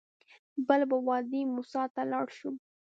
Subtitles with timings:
[0.67, 2.49] بل به وادي موسی ته لاړ شو.